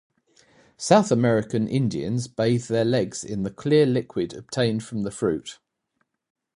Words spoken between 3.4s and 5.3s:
the clear liquid obtained from the